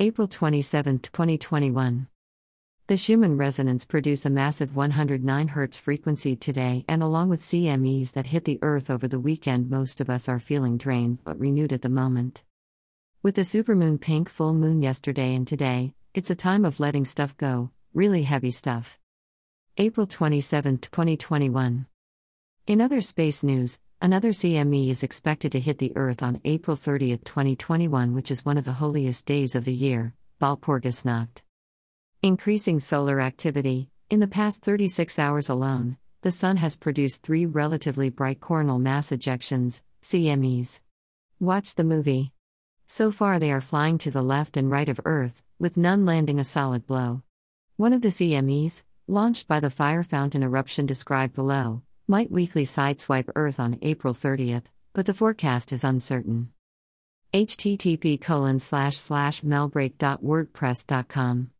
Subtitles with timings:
[0.00, 2.08] April 27, 2021.
[2.88, 8.26] The Schumann resonance produce a massive 109 Hz frequency today, and along with CMEs that
[8.26, 11.82] hit the Earth over the weekend, most of us are feeling drained but renewed at
[11.82, 12.42] the moment.
[13.22, 17.36] With the supermoon pink full moon yesterday and today, it's a time of letting stuff
[17.36, 18.98] go, really heavy stuff.
[19.78, 21.86] April 27, 2021.
[22.66, 27.16] In other space news, Another CME is expected to hit the Earth on April 30,
[27.24, 30.12] 2021, which is one of the holiest days of the year,
[30.42, 31.40] Walpurgisnacht.
[32.22, 33.88] Increasing solar activity.
[34.10, 39.08] In the past 36 hours alone, the Sun has produced three relatively bright coronal mass
[39.08, 40.80] ejections, CMEs.
[41.40, 42.34] Watch the movie.
[42.86, 46.38] So far, they are flying to the left and right of Earth, with none landing
[46.38, 47.22] a solid blow.
[47.78, 53.30] One of the CMEs, launched by the fire fountain eruption described below, might weakly sideswipe
[53.34, 56.50] Earth on April 30th, but the forecast is uncertain.
[57.32, 61.50] http colon slash slash melbrake.wordpress.com